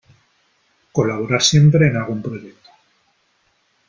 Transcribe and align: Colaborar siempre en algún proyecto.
Colaborar 0.91 1.43
siempre 1.43 1.85
en 1.87 1.95
algún 1.97 2.23
proyecto. 2.23 2.71